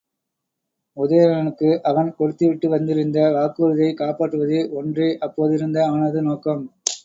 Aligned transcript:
உதயணனுக்கு 0.97 1.79
அவன் 1.81 2.15
கொடுத்துவிட்டு 2.15 2.69
வந்திருந்த 2.69 3.19
வாக்குறுதியைக் 3.29 3.93
காப்பாற்றுவது 3.93 4.69
ஒன்றே 4.73 5.17
அப்போதிருந்த 5.21 5.79
அவனது 5.83 6.21
நோக்கம். 6.21 6.63